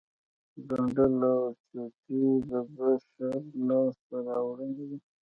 [0.69, 3.35] ګنډل او چوټې د بشر
[3.67, 4.99] لاسته راوړنې دي